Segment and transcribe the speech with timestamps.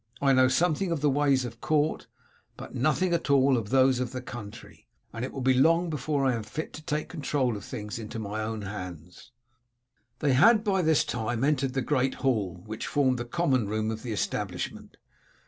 [0.19, 2.07] I know something of the ways of court,
[2.57, 6.25] but nothing at all of those of the country, and it will be long before
[6.25, 9.31] I am fit to take the control of things into my own hands."
[10.17, 14.01] They had by this time entered the great hall which formed the common room of
[14.01, 14.97] the establishment.